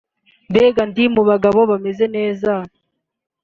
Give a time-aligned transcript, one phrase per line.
[0.49, 2.51] mbega ndi mu bagabo bameze neza